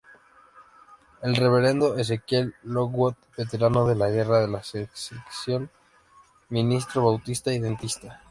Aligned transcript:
El 1.21 1.35
reverendo 1.35 1.95
Ezekiel 1.95 2.55
Lockwood, 2.63 3.13
veterano 3.37 3.85
de 3.85 3.93
la 3.93 4.09
Guerra 4.09 4.39
de 4.47 4.63
Secesión, 4.63 5.69
ministro 6.49 7.05
bautista 7.05 7.53
y 7.53 7.59
dentista. 7.59 8.19